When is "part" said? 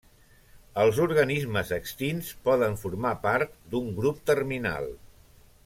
3.27-3.55